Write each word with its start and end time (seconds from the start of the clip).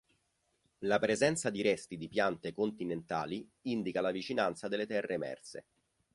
La 0.79 0.97
presenza 0.97 1.51
di 1.51 1.61
resti 1.61 1.95
di 1.95 2.07
piante 2.09 2.53
continentali, 2.53 3.47
indica 3.65 4.01
la 4.01 4.09
vicinanza 4.09 4.67
delle 4.67 4.87
terre 4.87 5.13
emerse. 5.13 5.65